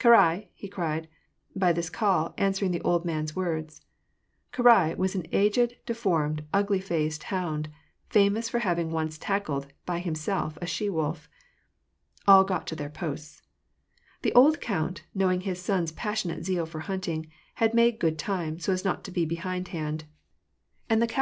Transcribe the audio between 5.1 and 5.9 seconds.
an aged,